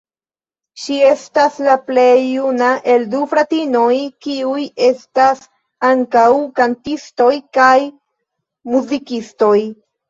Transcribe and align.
Ŝi 0.83 0.95
estas 1.09 1.59
la 1.67 1.75
plej 1.89 2.07
juna 2.37 2.71
el 2.95 3.05
du 3.13 3.21
fratinoj, 3.35 3.93
kiuj 4.27 4.65
estas 4.89 5.47
ankaŭ 5.93 6.29
kantistoj 6.63 7.33
kaj 7.61 7.77
muzikistoj. 8.77 9.57